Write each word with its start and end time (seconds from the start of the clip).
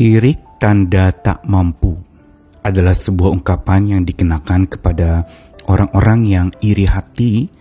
Sirik 0.00 0.56
tanda 0.56 1.12
tak 1.12 1.44
mampu 1.44 1.92
adalah 2.64 2.96
sebuah 2.96 3.36
ungkapan 3.36 3.84
yang 3.84 4.02
dikenakan 4.08 4.64
kepada 4.64 5.28
orang-orang 5.68 6.20
yang 6.24 6.48
iri 6.64 6.88
hati 6.88 7.52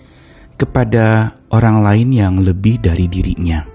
kepada 0.55 1.35
orang 1.51 1.83
lain 1.83 2.15
yang 2.15 2.39
lebih 2.39 2.79
dari 2.79 3.11
dirinya. 3.11 3.67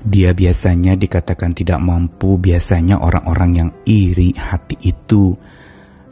Dia 0.00 0.32
biasanya 0.32 0.96
dikatakan 0.96 1.52
tidak 1.52 1.84
mampu, 1.84 2.40
biasanya 2.40 2.96
orang-orang 3.04 3.50
yang 3.52 3.70
iri 3.84 4.32
hati 4.32 4.80
itu 4.80 5.36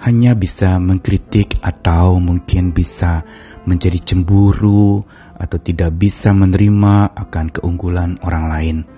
hanya 0.05 0.37
bisa 0.37 0.77
mengkritik 0.77 1.57
atau 1.65 2.21
mungkin 2.21 2.77
bisa 2.77 3.25
menjadi 3.65 4.13
cemburu 4.13 5.01
atau 5.41 5.57
tidak 5.57 5.89
bisa 5.97 6.37
menerima 6.37 7.17
akan 7.17 7.49
keunggulan 7.49 8.21
orang 8.21 8.45
lain. 8.53 8.98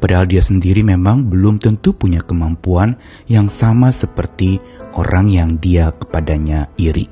Padahal 0.00 0.24
dia 0.24 0.40
sendiri 0.40 0.80
memang 0.80 1.28
belum 1.28 1.60
tentu 1.60 1.92
punya 1.92 2.24
kemampuan 2.24 2.96
yang 3.28 3.52
sama 3.52 3.92
seperti 3.92 4.56
orang 4.96 5.28
yang 5.28 5.60
dia 5.60 5.92
kepadanya 5.92 6.72
iri. 6.80 7.06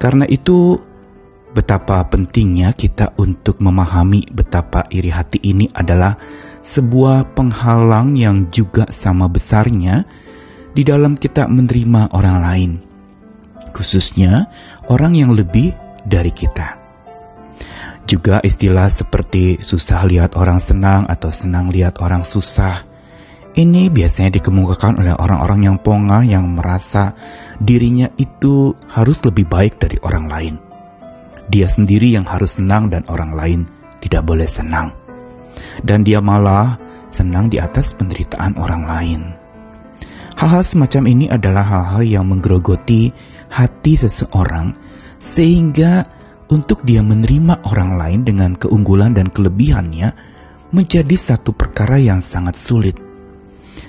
Karena 0.00 0.24
itu, 0.24 0.80
betapa 1.52 2.00
pentingnya 2.08 2.72
kita 2.72 3.12
untuk 3.20 3.60
memahami 3.60 4.28
betapa 4.32 4.88
iri 4.88 5.12
hati 5.12 5.40
ini 5.44 5.68
adalah 5.72 6.16
sebuah 6.64 7.36
penghalang 7.36 8.16
yang 8.18 8.48
juga 8.50 8.88
sama 8.90 9.28
besarnya 9.30 10.04
di 10.76 10.84
dalam 10.84 11.16
kita 11.16 11.48
menerima 11.48 12.12
orang 12.12 12.38
lain, 12.40 12.70
khususnya 13.72 14.48
orang 14.88 15.16
yang 15.16 15.32
lebih 15.32 15.72
dari 16.04 16.32
kita. 16.32 16.85
Juga 18.06 18.38
istilah 18.38 18.86
seperti 18.86 19.58
susah 19.58 20.06
lihat 20.06 20.38
orang 20.38 20.62
senang 20.62 21.10
atau 21.10 21.34
senang 21.34 21.74
lihat 21.74 21.98
orang 21.98 22.22
susah. 22.22 22.86
Ini 23.58 23.90
biasanya 23.90 24.38
dikemukakan 24.38 25.02
oleh 25.02 25.10
orang-orang 25.18 25.66
yang 25.66 25.76
pongah 25.82 26.22
yang 26.22 26.46
merasa 26.54 27.18
dirinya 27.58 28.06
itu 28.14 28.78
harus 28.86 29.18
lebih 29.26 29.50
baik 29.50 29.82
dari 29.82 29.98
orang 30.06 30.30
lain. 30.30 30.54
Dia 31.50 31.66
sendiri 31.66 32.14
yang 32.14 32.30
harus 32.30 32.54
senang 32.54 32.94
dan 32.94 33.02
orang 33.10 33.34
lain 33.34 33.60
tidak 33.98 34.22
boleh 34.22 34.46
senang. 34.46 34.94
Dan 35.82 36.06
dia 36.06 36.22
malah 36.22 36.78
senang 37.10 37.50
di 37.50 37.58
atas 37.58 37.90
penderitaan 37.96 38.54
orang 38.54 38.82
lain. 38.86 39.20
Hal-hal 40.36 40.62
semacam 40.62 41.02
ini 41.10 41.26
adalah 41.32 41.64
hal-hal 41.64 42.02
yang 42.04 42.28
menggerogoti 42.28 43.10
hati 43.50 43.98
seseorang 43.98 44.76
sehingga 45.16 46.15
untuk 46.46 46.86
dia 46.86 47.02
menerima 47.02 47.66
orang 47.66 47.98
lain 47.98 48.20
dengan 48.22 48.54
keunggulan 48.54 49.14
dan 49.14 49.26
kelebihannya 49.30 50.14
menjadi 50.70 51.16
satu 51.16 51.54
perkara 51.54 51.98
yang 51.98 52.22
sangat 52.22 52.58
sulit. 52.58 52.98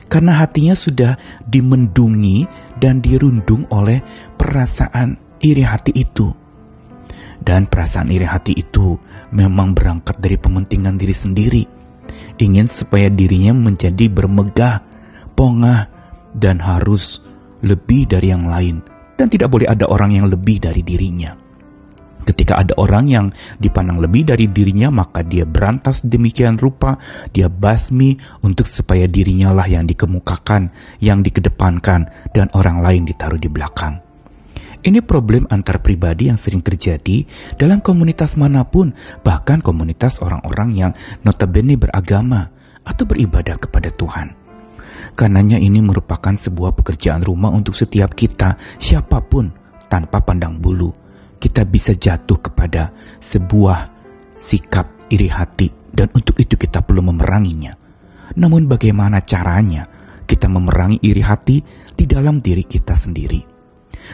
Karena 0.08 0.40
hatinya 0.40 0.76
sudah 0.76 1.20
dimendungi 1.44 2.48
dan 2.80 3.04
dirundung 3.04 3.68
oleh 3.72 4.00
perasaan 4.40 5.20
iri 5.44 5.64
hati 5.64 5.92
itu. 5.96 6.32
Dan 7.38 7.70
perasaan 7.70 8.10
iri 8.12 8.26
hati 8.26 8.56
itu 8.58 8.98
memang 9.32 9.76
berangkat 9.78 10.18
dari 10.20 10.36
pementingan 10.40 10.98
diri 10.98 11.16
sendiri. 11.16 11.64
Ingin 12.40 12.66
supaya 12.66 13.12
dirinya 13.12 13.54
menjadi 13.54 14.10
bermegah, 14.10 14.84
pongah, 15.38 15.92
dan 16.34 16.60
harus 16.60 17.22
lebih 17.62 18.10
dari 18.10 18.32
yang 18.32 18.48
lain. 18.48 18.84
Dan 19.18 19.28
tidak 19.28 19.50
boleh 19.50 19.68
ada 19.70 19.90
orang 19.90 20.14
yang 20.14 20.28
lebih 20.30 20.62
dari 20.62 20.82
dirinya. 20.86 21.47
Ketika 22.28 22.59
ada 22.59 22.75
orang 22.75 23.08
yang 23.08 23.25
dipandang 23.56 24.03
lebih 24.03 24.28
dari 24.28 24.52
dirinya, 24.52 24.92
maka 24.92 25.23
dia 25.23 25.47
berantas 25.47 26.03
demikian 26.03 26.59
rupa, 26.59 27.00
dia 27.31 27.47
basmi 27.47 28.20
untuk 28.44 28.67
supaya 28.67 29.08
dirinya 29.08 29.56
lah 29.56 29.64
yang 29.64 29.88
dikemukakan, 29.88 30.75
yang 31.00 31.23
dikedepankan, 31.23 32.11
dan 32.36 32.52
orang 32.52 32.83
lain 32.83 33.08
ditaruh 33.08 33.39
di 33.39 33.48
belakang. 33.48 34.03
Ini 34.83 35.00
problem 35.08 35.48
antar 35.48 35.80
pribadi 35.80 36.27
yang 36.27 36.36
sering 36.36 36.60
terjadi 36.60 37.23
dalam 37.55 37.80
komunitas 37.80 38.36
mana 38.36 38.67
pun, 38.67 38.92
bahkan 39.23 39.64
komunitas 39.64 40.20
orang-orang 40.20 40.70
yang 40.76 40.92
notabene 41.23 41.80
beragama 41.80 42.52
atau 42.83 43.08
beribadah 43.08 43.55
kepada 43.55 43.87
Tuhan. 43.95 44.36
Karenanya 45.16 45.64
ini 45.64 45.80
merupakan 45.80 46.36
sebuah 46.36 46.76
pekerjaan 46.76 47.23
rumah 47.23 47.55
untuk 47.55 47.73
setiap 47.73 48.11
kita, 48.14 48.60
siapa 48.77 49.23
pun, 49.23 49.49
tanpa 49.87 50.20
pandang 50.20 50.60
bulu 50.60 51.07
kita 51.37 51.64
bisa 51.64 51.93
jatuh 51.93 52.37
kepada 52.42 52.93
sebuah 53.21 53.93
sikap 54.37 55.09
iri 55.09 55.30
hati 55.30 55.70
dan 55.93 56.09
untuk 56.14 56.37
itu 56.42 56.58
kita 56.58 56.83
perlu 56.83 57.05
memeranginya. 57.05 57.73
Namun 58.37 58.67
bagaimana 58.67 59.23
caranya 59.23 59.87
kita 60.27 60.52
memerangi 60.52 60.99
iri 61.02 61.23
hati 61.23 61.64
di 61.95 62.05
dalam 62.05 62.43
diri 62.43 62.67
kita 62.67 62.93
sendiri? 62.93 63.42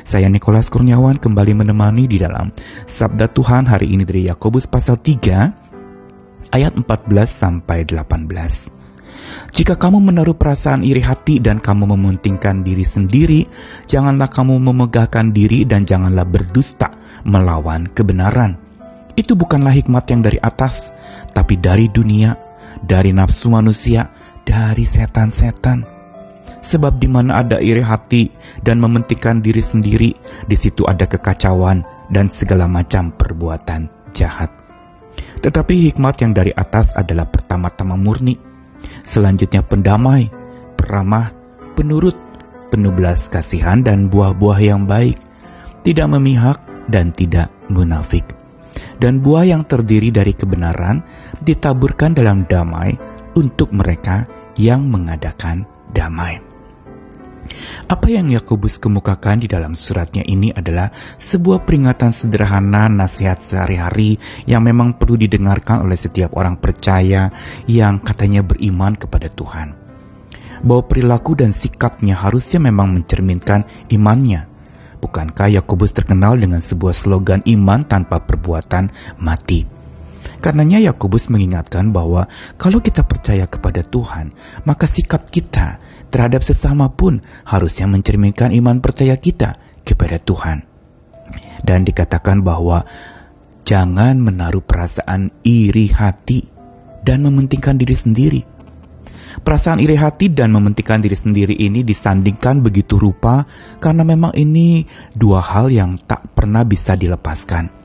Saya 0.03 0.25
Nikolas 0.29 0.69
Kurniawan 0.73 1.21
kembali 1.21 1.53
menemani 1.53 2.09
di 2.09 2.17
dalam 2.17 2.49
Sabda 2.89 3.29
Tuhan 3.29 3.69
hari 3.69 3.93
ini 3.93 4.03
dari 4.05 4.25
Yakobus 4.25 4.65
pasal 4.65 4.97
3 4.97 6.49
ayat 6.53 6.73
14 6.77 6.85
sampai 7.29 7.85
18. 7.85 8.82
Jika 9.53 9.77
kamu 9.77 10.01
menaruh 10.01 10.33
perasaan 10.33 10.81
iri 10.81 10.99
hati 10.99 11.37
dan 11.37 11.61
kamu 11.61 11.93
mementingkan 11.93 12.65
diri 12.65 12.81
sendiri, 12.81 13.45
janganlah 13.85 14.27
kamu 14.29 14.57
memegahkan 14.57 15.29
diri 15.29 15.63
dan 15.63 15.85
janganlah 15.85 16.25
berdusta 16.25 16.89
melawan 17.23 17.85
kebenaran. 17.93 18.57
Itu 19.13 19.37
bukanlah 19.37 19.73
hikmat 19.77 20.09
yang 20.09 20.25
dari 20.25 20.41
atas, 20.41 20.89
tapi 21.37 21.61
dari 21.61 21.85
dunia, 21.89 22.33
dari 22.81 23.13
nafsu 23.13 23.53
manusia, 23.53 24.09
dari 24.41 24.83
setan-setan. 24.89 25.85
Sebab 26.63 26.95
di 26.97 27.11
mana 27.11 27.43
ada 27.43 27.59
iri 27.59 27.83
hati 27.83 28.31
dan 28.63 28.79
mementingkan 28.79 29.43
diri 29.43 29.59
sendiri, 29.59 30.15
di 30.47 30.55
situ 30.55 30.87
ada 30.87 31.05
kekacauan 31.05 31.83
dan 32.09 32.31
segala 32.31 32.65
macam 32.65 33.11
perbuatan 33.13 33.91
jahat. 34.15 34.49
Tetapi 35.43 35.91
hikmat 35.91 36.23
yang 36.23 36.31
dari 36.31 36.55
atas 36.55 36.95
adalah 36.95 37.27
pertama-tama 37.27 37.99
murni, 37.99 38.39
Selanjutnya 39.03 39.63
pendamai, 39.63 40.31
peramah, 40.79 41.35
penurut, 41.75 42.15
penuh 42.71 42.95
belas 42.95 43.27
kasihan 43.27 43.83
dan 43.83 44.07
buah-buah 44.07 44.59
yang 44.63 44.87
baik, 44.87 45.19
tidak 45.83 46.07
memihak 46.09 46.57
dan 46.87 47.11
tidak 47.11 47.51
munafik. 47.67 48.23
Dan 48.97 49.21
buah 49.21 49.45
yang 49.45 49.67
terdiri 49.67 50.09
dari 50.09 50.33
kebenaran 50.33 51.03
ditaburkan 51.43 52.15
dalam 52.15 52.47
damai 52.47 52.95
untuk 53.37 53.69
mereka 53.75 54.25
yang 54.57 54.87
mengadakan 54.89 55.67
damai. 55.91 56.52
Apa 57.85 58.07
yang 58.09 58.31
Yakobus 58.31 58.79
kemukakan 58.79 59.43
di 59.43 59.47
dalam 59.51 59.75
suratnya 59.75 60.23
ini 60.23 60.49
adalah 60.55 60.89
sebuah 61.19 61.67
peringatan 61.67 62.15
sederhana 62.15 62.87
nasihat 62.87 63.43
sehari-hari 63.43 64.17
yang 64.47 64.63
memang 64.63 64.95
perlu 64.95 65.19
didengarkan 65.19 65.83
oleh 65.83 65.99
setiap 65.99 66.33
orang 66.39 66.57
percaya 66.57 67.29
yang 67.67 67.99
katanya 67.99 68.41
beriman 68.41 68.95
kepada 68.95 69.27
Tuhan. 69.27 69.75
Bahwa 70.63 70.83
perilaku 70.87 71.35
dan 71.35 71.51
sikapnya 71.51 72.15
harusnya 72.15 72.63
memang 72.63 72.95
mencerminkan 72.95 73.91
imannya. 73.91 74.47
Bukankah 75.03 75.51
Yakobus 75.59 75.91
terkenal 75.91 76.39
dengan 76.39 76.63
sebuah 76.63 76.95
slogan 76.95 77.43
iman 77.43 77.83
tanpa 77.83 78.23
perbuatan 78.23 78.87
mati? 79.19 79.82
Karenanya 80.43 80.79
Yakobus 80.79 81.27
mengingatkan 81.31 81.91
bahwa 81.91 82.27
kalau 82.59 82.79
kita 82.79 83.03
percaya 83.03 83.47
kepada 83.47 83.83
Tuhan, 83.83 84.35
maka 84.67 84.87
sikap 84.87 85.27
kita 85.31 85.79
terhadap 86.11 86.43
sesama 86.45 86.91
pun 86.91 87.23
harusnya 87.47 87.87
mencerminkan 87.87 88.51
iman 88.53 88.79
percaya 88.79 89.15
kita 89.17 89.55
kepada 89.87 90.19
Tuhan. 90.19 90.67
Dan 91.63 91.87
dikatakan 91.87 92.43
bahwa 92.43 92.83
jangan 93.63 94.19
menaruh 94.19 94.63
perasaan 94.63 95.31
iri 95.47 95.87
hati 95.91 96.47
dan 97.03 97.23
mementingkan 97.23 97.79
diri 97.79 97.95
sendiri. 97.95 98.41
Perasaan 99.33 99.81
iri 99.81 99.97
hati 99.97 100.29
dan 100.29 100.53
mementingkan 100.53 101.01
diri 101.01 101.17
sendiri 101.17 101.57
ini 101.57 101.81
disandingkan 101.81 102.61
begitu 102.61 103.01
rupa 103.01 103.49
karena 103.81 104.05
memang 104.05 104.37
ini 104.37 104.85
dua 105.17 105.41
hal 105.41 105.73
yang 105.73 105.97
tak 105.97 106.37
pernah 106.37 106.61
bisa 106.61 106.93
dilepaskan. 106.93 107.82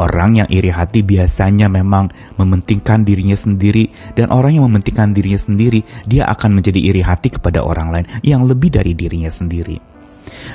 Orang 0.00 0.40
yang 0.40 0.48
iri 0.48 0.72
hati 0.72 1.04
biasanya 1.04 1.68
memang 1.68 2.08
mementingkan 2.40 3.04
dirinya 3.04 3.36
sendiri 3.36 3.92
dan 4.16 4.32
orang 4.32 4.56
yang 4.56 4.64
mementingkan 4.64 5.12
dirinya 5.12 5.36
sendiri, 5.36 5.84
dia 6.08 6.24
akan 6.24 6.56
menjadi 6.56 6.80
iri 6.80 7.04
hati 7.04 7.28
kepada 7.28 7.60
orang 7.60 7.92
lain 7.92 8.06
yang 8.24 8.48
lebih 8.48 8.72
dari 8.72 8.96
dirinya 8.96 9.28
sendiri. 9.28 9.76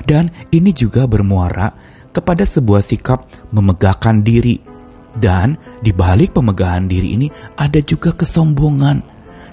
Dan 0.01 0.33
ini 0.49 0.73
juga 0.73 1.05
bermuara 1.05 1.77
kepada 2.09 2.41
sebuah 2.41 2.81
sikap 2.81 3.29
memegahkan 3.53 4.25
diri. 4.25 4.73
Dan 5.13 5.61
di 5.79 5.93
balik 5.93 6.33
pemegahan 6.33 6.89
diri 6.89 7.13
ini 7.13 7.29
ada 7.55 7.79
juga 7.85 8.17
kesombongan 8.17 8.99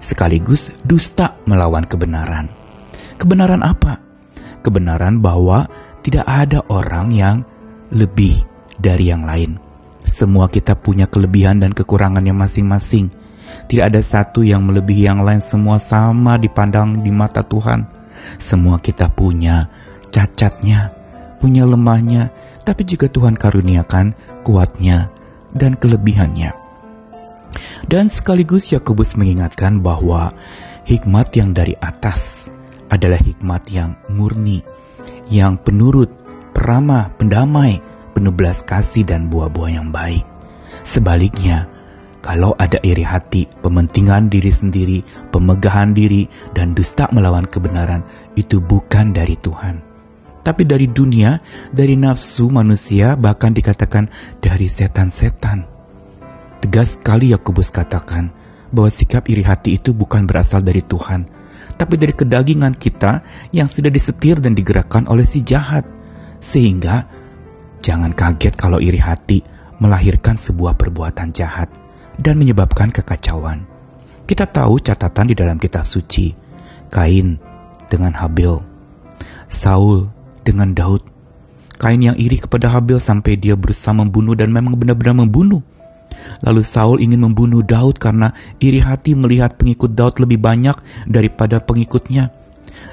sekaligus 0.00 0.73
dusta 0.89 1.37
melawan 1.44 1.85
kebenaran. 1.85 2.49
Kebenaran 3.21 3.61
apa? 3.61 4.00
Kebenaran 4.65 5.21
bahwa 5.21 5.69
tidak 6.00 6.25
ada 6.25 6.65
orang 6.73 7.12
yang 7.12 7.37
lebih 7.93 8.43
dari 8.81 9.12
yang 9.12 9.23
lain 9.23 9.72
semua 10.07 10.51
kita 10.51 10.75
punya 10.79 11.07
kelebihan 11.07 11.63
dan 11.63 11.71
kekurangannya 11.73 12.35
masing-masing. 12.35 13.11
Tidak 13.69 13.85
ada 13.85 14.01
satu 14.03 14.43
yang 14.43 14.65
melebihi 14.67 15.07
yang 15.07 15.23
lain, 15.23 15.41
semua 15.45 15.79
sama 15.79 16.41
dipandang 16.41 17.05
di 17.05 17.13
mata 17.13 17.45
Tuhan. 17.47 17.87
Semua 18.39 18.79
kita 18.79 19.11
punya 19.13 19.69
cacatnya, 20.11 20.95
punya 21.39 21.67
lemahnya, 21.67 22.31
tapi 22.63 22.87
juga 22.87 23.11
Tuhan 23.11 23.35
karuniakan 23.35 24.15
kuatnya 24.47 25.11
dan 25.55 25.75
kelebihannya. 25.79 26.55
Dan 27.85 28.09
sekaligus 28.09 28.73
Yakobus 28.73 29.19
mengingatkan 29.19 29.85
bahwa 29.85 30.33
hikmat 30.89 31.35
yang 31.37 31.53
dari 31.53 31.77
atas 31.77 32.49
adalah 32.89 33.21
hikmat 33.21 33.69
yang 33.69 33.97
murni, 34.09 34.65
yang 35.29 35.61
penurut, 35.61 36.09
peramah, 36.57 37.13
pendamai, 37.17 37.92
penuh 38.12 38.32
belas 38.32 38.62
kasih 38.64 39.05
dan 39.09 39.32
buah-buah 39.32 39.70
yang 39.73 39.88
baik. 39.91 40.25
Sebaliknya, 40.85 41.69
kalau 42.23 42.55
ada 42.55 42.79
iri 42.87 43.03
hati, 43.03 43.50
pementingan 43.61 44.31
diri 44.31 44.53
sendiri, 44.55 45.03
pemegahan 45.35 45.91
diri, 45.91 46.31
dan 46.55 46.70
dusta 46.70 47.11
melawan 47.11 47.44
kebenaran, 47.44 48.06
itu 48.38 48.62
bukan 48.62 49.11
dari 49.11 49.35
Tuhan. 49.43 49.82
Tapi 50.43 50.62
dari 50.67 50.87
dunia, 50.87 51.43
dari 51.75 51.99
nafsu 51.99 52.47
manusia, 52.50 53.19
bahkan 53.19 53.50
dikatakan 53.50 54.06
dari 54.38 54.67
setan-setan. 54.70 55.67
Tegas 56.62 56.94
sekali 56.94 57.35
Yakobus 57.35 57.75
katakan 57.75 58.31
bahwa 58.70 58.91
sikap 58.91 59.26
iri 59.26 59.43
hati 59.43 59.79
itu 59.79 59.91
bukan 59.91 60.26
berasal 60.26 60.62
dari 60.62 60.82
Tuhan, 60.82 61.26
tapi 61.75 61.99
dari 61.99 62.15
kedagingan 62.15 62.75
kita 62.79 63.23
yang 63.50 63.67
sudah 63.67 63.91
disetir 63.91 64.38
dan 64.38 64.55
digerakkan 64.55 65.11
oleh 65.11 65.26
si 65.26 65.43
jahat. 65.43 65.82
Sehingga 66.43 67.06
jangan 67.82 68.14
kaget 68.14 68.55
kalau 68.55 68.79
iri 68.79 69.02
hati 69.02 69.43
melahirkan 69.82 70.38
sebuah 70.38 70.79
perbuatan 70.79 71.34
jahat 71.34 71.67
dan 72.17 72.38
menyebabkan 72.38 72.94
kekacauan. 72.94 73.67
Kita 74.23 74.46
tahu 74.46 74.79
catatan 74.79 75.29
di 75.29 75.34
dalam 75.34 75.58
kitab 75.58 75.82
suci, 75.82 76.31
Kain 76.88 77.43
dengan 77.90 78.14
Habil, 78.14 78.62
Saul 79.50 80.08
dengan 80.46 80.73
Daud. 80.73 81.02
Kain 81.76 81.99
yang 81.99 82.14
iri 82.14 82.38
kepada 82.38 82.70
Habil 82.70 83.02
sampai 83.02 83.34
dia 83.34 83.58
berusaha 83.58 83.90
membunuh 83.90 84.38
dan 84.38 84.55
memang 84.55 84.79
benar-benar 84.79 85.26
membunuh. 85.26 85.61
Lalu 86.46 86.62
Saul 86.62 87.02
ingin 87.02 87.26
membunuh 87.26 87.67
Daud 87.67 87.99
karena 87.99 88.31
iri 88.62 88.79
hati 88.79 89.19
melihat 89.19 89.58
pengikut 89.58 89.90
Daud 89.90 90.23
lebih 90.23 90.38
banyak 90.38 90.79
daripada 91.11 91.58
pengikutnya. 91.58 92.31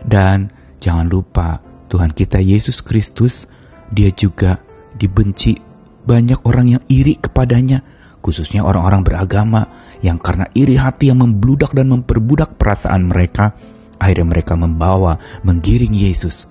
Dan 0.02 0.50
jangan 0.82 1.06
lupa, 1.06 1.62
Tuhan 1.94 2.10
kita 2.18 2.42
Yesus 2.42 2.82
Kristus, 2.82 3.46
dia 3.94 4.10
juga 4.10 4.58
dibenci 4.98 5.60
banyak 6.06 6.42
orang 6.48 6.80
yang 6.80 6.84
iri 6.90 7.20
kepadanya, 7.20 7.84
khususnya 8.24 8.66
orang-orang 8.66 9.06
beragama 9.06 9.62
yang 10.00 10.18
karena 10.18 10.48
iri 10.56 10.80
hati 10.80 11.12
yang 11.12 11.20
membludak 11.22 11.76
dan 11.76 11.92
memperbudak 11.92 12.56
perasaan 12.56 13.12
mereka, 13.12 13.54
akhirnya 14.00 14.28
mereka 14.32 14.54
membawa, 14.56 15.20
menggiring 15.44 15.92
Yesus 15.92 16.48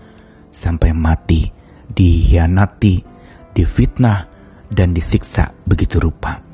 sampai 0.52 0.92
mati, 0.92 1.48
dihianati, 1.88 3.02
difitnah, 3.56 4.28
dan 4.68 4.92
disiksa 4.92 5.56
begitu 5.64 5.96
rupa. 5.96 6.44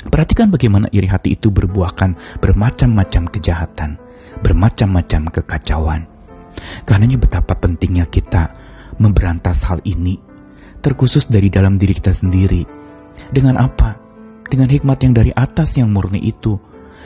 Perhatikan 0.00 0.48
bagaimana 0.48 0.88
iri 0.92 1.08
hati 1.08 1.36
itu 1.36 1.52
berbuahkan 1.52 2.40
bermacam-macam 2.40 3.22
kejahatan, 3.32 4.00
bermacam-macam 4.40 5.28
kekacauan. 5.28 6.08
Karenanya 6.88 7.20
betapa 7.20 7.56
pentingnya 7.56 8.08
kita 8.08 8.52
memberantas 9.00 9.60
hal 9.64 9.80
ini, 9.84 10.20
terkhusus 10.80 11.28
dari 11.28 11.52
dalam 11.52 11.76
diri 11.76 11.96
kita 11.96 12.12
sendiri. 12.12 12.64
Dengan 13.30 13.60
apa? 13.60 14.00
Dengan 14.50 14.66
hikmat 14.66 14.98
yang 15.06 15.14
dari 15.14 15.30
atas 15.30 15.78
yang 15.78 15.94
murni 15.94 16.18
itu, 16.24 16.58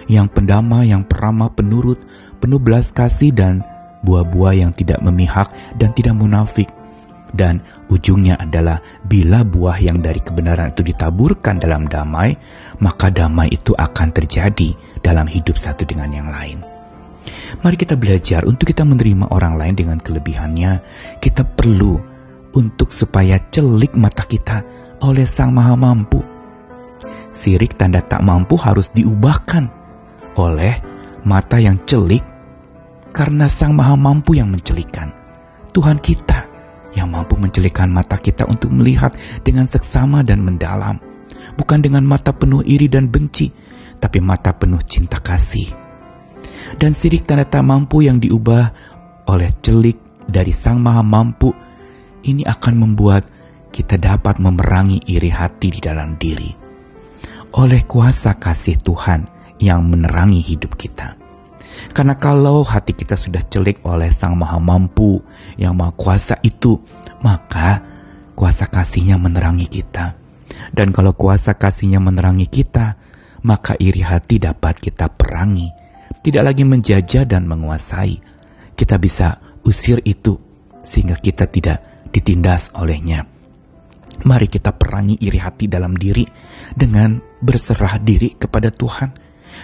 yang 0.08 0.32
pendama, 0.32 0.86
yang 0.86 1.04
peramah, 1.04 1.52
penurut, 1.52 2.00
penuh 2.40 2.58
belas 2.62 2.88
kasih 2.94 3.34
dan 3.34 3.60
buah-buah 4.04 4.54
yang 4.56 4.72
tidak 4.72 5.00
memihak 5.04 5.52
dan 5.76 5.92
tidak 5.92 6.16
munafik 6.16 6.68
dan 7.34 7.60
ujungnya 7.90 8.38
adalah 8.38 8.78
bila 9.02 9.42
buah 9.42 9.82
yang 9.82 9.98
dari 9.98 10.22
kebenaran 10.22 10.70
itu 10.70 10.86
ditaburkan 10.86 11.58
dalam 11.58 11.90
damai, 11.90 12.38
maka 12.78 13.10
damai 13.10 13.50
itu 13.50 13.74
akan 13.74 14.14
terjadi 14.14 14.70
dalam 15.02 15.26
hidup 15.26 15.58
satu 15.58 15.82
dengan 15.82 16.14
yang 16.14 16.30
lain. 16.30 16.62
Mari 17.60 17.76
kita 17.76 17.98
belajar 17.98 18.46
untuk 18.46 18.70
kita 18.70 18.86
menerima 18.86 19.34
orang 19.34 19.58
lain 19.58 19.74
dengan 19.74 19.98
kelebihannya. 19.98 20.72
Kita 21.18 21.42
perlu 21.42 22.13
untuk 22.54 22.94
supaya 22.94 23.42
celik 23.50 23.98
mata 23.98 24.22
kita 24.24 24.62
oleh 25.02 25.26
Sang 25.26 25.50
Maha 25.50 25.74
Mampu. 25.74 26.22
Sirik 27.34 27.74
tanda 27.74 27.98
tak 28.00 28.22
mampu 28.22 28.54
harus 28.54 28.94
diubahkan 28.94 29.66
oleh 30.38 30.78
mata 31.26 31.58
yang 31.58 31.82
celik 31.82 32.22
karena 33.10 33.50
Sang 33.50 33.74
Maha 33.74 33.98
Mampu 33.98 34.38
yang 34.38 34.48
mencelikan. 34.54 35.10
Tuhan 35.74 35.98
kita 35.98 36.46
yang 36.94 37.10
mampu 37.10 37.34
mencelikkan 37.34 37.90
mata 37.90 38.14
kita 38.14 38.46
untuk 38.46 38.70
melihat 38.70 39.18
dengan 39.42 39.66
seksama 39.66 40.22
dan 40.22 40.46
mendalam, 40.46 41.02
bukan 41.58 41.82
dengan 41.82 42.06
mata 42.06 42.30
penuh 42.30 42.62
iri 42.62 42.86
dan 42.86 43.10
benci, 43.10 43.50
tapi 43.98 44.22
mata 44.22 44.54
penuh 44.54 44.78
cinta 44.86 45.18
kasih. 45.18 45.74
Dan 46.78 46.94
sirik 46.94 47.26
tanda 47.26 47.42
tak 47.42 47.66
mampu 47.66 48.06
yang 48.06 48.22
diubah 48.22 48.70
oleh 49.26 49.50
celik 49.58 49.98
dari 50.30 50.54
Sang 50.54 50.78
Maha 50.78 51.02
Mampu, 51.02 51.63
ini 52.24 52.42
akan 52.48 52.74
membuat 52.80 53.28
kita 53.74 54.00
dapat 54.00 54.40
memerangi 54.40 55.04
iri 55.10 55.28
hati 55.28 55.68
di 55.74 55.80
dalam 55.82 56.16
diri. 56.16 56.54
Oleh 57.54 57.86
kuasa 57.86 58.34
kasih 58.34 58.80
Tuhan 58.80 59.28
yang 59.62 59.86
menerangi 59.86 60.42
hidup 60.42 60.74
kita. 60.74 61.18
Karena 61.90 62.14
kalau 62.14 62.62
hati 62.62 62.94
kita 62.94 63.18
sudah 63.18 63.42
celik 63.46 63.82
oleh 63.82 64.10
Sang 64.14 64.38
Maha 64.38 64.58
Mampu 64.62 65.22
yang 65.58 65.74
Maha 65.74 65.94
Kuasa 65.94 66.38
itu, 66.42 66.78
maka 67.22 67.82
kuasa 68.38 68.66
kasihnya 68.66 69.18
menerangi 69.18 69.66
kita. 69.66 70.18
Dan 70.70 70.94
kalau 70.94 71.14
kuasa 71.14 71.54
kasihnya 71.54 71.98
menerangi 71.98 72.46
kita, 72.46 72.98
maka 73.42 73.74
iri 73.78 74.02
hati 74.02 74.38
dapat 74.38 74.78
kita 74.78 75.10
perangi. 75.10 75.70
Tidak 76.22 76.42
lagi 76.42 76.62
menjajah 76.62 77.26
dan 77.26 77.44
menguasai. 77.46 78.22
Kita 78.74 78.98
bisa 78.98 79.38
usir 79.62 80.02
itu 80.02 80.38
sehingga 80.82 81.18
kita 81.18 81.46
tidak 81.46 81.93
ditindas 82.10 82.72
olehnya. 82.76 83.28
Mari 84.24 84.46
kita 84.46 84.74
perangi 84.74 85.18
iri 85.18 85.38
hati 85.42 85.66
dalam 85.66 85.96
diri 85.98 86.24
dengan 86.72 87.18
berserah 87.42 87.98
diri 87.98 88.38
kepada 88.38 88.70
Tuhan. 88.70 89.10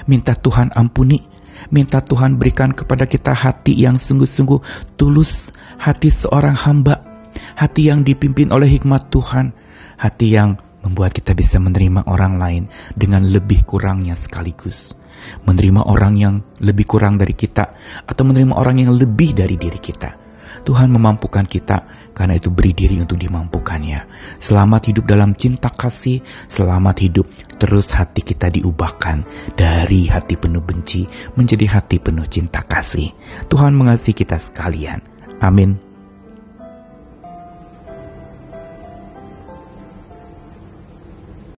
Minta 0.06 0.38
Tuhan 0.38 0.70
ampuni 0.74 1.40
Minta 1.68 2.00
Tuhan 2.00 2.40
berikan 2.40 2.72
kepada 2.72 3.04
kita 3.04 3.36
hati 3.36 3.76
yang 3.76 4.00
sungguh-sungguh 4.00 4.96
tulus, 4.96 5.52
hati 5.76 6.08
seorang 6.08 6.56
hamba, 6.56 7.04
hati 7.60 7.92
yang 7.92 8.00
dipimpin 8.00 8.48
oleh 8.48 8.80
hikmat 8.80 9.12
Tuhan, 9.12 9.52
hati 10.00 10.32
yang 10.32 10.56
membuat 10.80 11.12
kita 11.12 11.36
bisa 11.36 11.60
menerima 11.60 12.08
orang 12.08 12.40
lain 12.40 12.62
dengan 12.96 13.28
lebih 13.28 13.68
kurangnya 13.68 14.16
sekaligus. 14.16 14.96
Menerima 15.44 15.84
orang 15.84 16.14
yang 16.16 16.34
lebih 16.64 16.88
kurang 16.88 17.20
dari 17.20 17.36
kita, 17.36 17.76
atau 18.08 18.24
menerima 18.24 18.56
orang 18.56 18.88
yang 18.88 18.96
lebih 18.96 19.36
dari 19.36 19.60
diri 19.60 19.76
kita. 19.76 20.29
Tuhan 20.64 20.92
memampukan 20.92 21.44
kita 21.44 22.10
karena 22.12 22.36
itu 22.36 22.52
beri 22.52 22.76
diri 22.76 23.00
untuk 23.00 23.16
dimampukannya. 23.16 24.06
Selamat 24.38 24.92
hidup 24.92 25.08
dalam 25.08 25.32
cinta 25.34 25.72
kasih, 25.72 26.20
selamat 26.46 26.96
hidup 27.00 27.26
terus 27.60 27.92
hati 27.92 28.24
kita 28.24 28.48
diubahkan 28.48 29.24
dari 29.56 30.08
hati 30.08 30.40
penuh 30.40 30.64
benci 30.64 31.04
menjadi 31.36 31.80
hati 31.80 32.00
penuh 32.00 32.24
cinta 32.28 32.64
kasih. 32.64 33.12
Tuhan 33.48 33.76
mengasihi 33.76 34.16
kita 34.16 34.40
sekalian. 34.40 35.00
Amin. 35.40 35.89